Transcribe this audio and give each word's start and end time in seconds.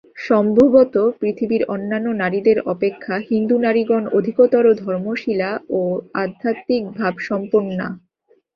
সম্ভবত 0.25 0.95
পৃথিবীর 1.19 1.63
অন্যান্য 1.67 2.07
নারীদের 2.21 2.57
অপেক্ষা 2.73 3.15
হিন্দু 3.29 3.55
নারীগণ 3.65 4.03
অধিকতর 4.17 4.63
ধর্মশীলা 4.83 5.49
ও 5.71 5.81
আধ্যাত্মিকভাবসম্পন্না। 6.23 7.87